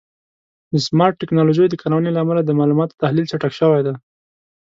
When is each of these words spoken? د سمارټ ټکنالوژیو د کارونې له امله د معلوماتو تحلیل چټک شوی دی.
د 0.71 0.73
سمارټ 0.87 1.13
ټکنالوژیو 1.21 1.71
د 1.71 1.75
کارونې 1.81 2.09
له 2.13 2.19
امله 2.23 2.41
د 2.43 2.51
معلوماتو 2.59 2.99
تحلیل 3.03 3.25
چټک 3.31 3.53
شوی 3.59 3.81
دی. 3.85 3.93